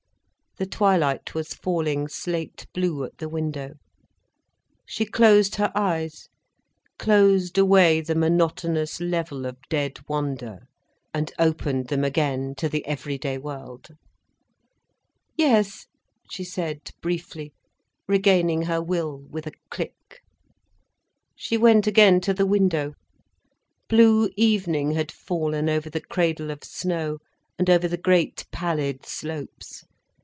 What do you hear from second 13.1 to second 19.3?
day world. "Yes," she said briefly, regaining her will